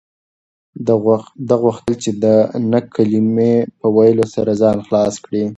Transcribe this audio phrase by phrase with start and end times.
[1.47, 2.25] ده غوښتل چې د
[2.71, 5.43] نه کلمې په ویلو سره ځان خلاص کړي.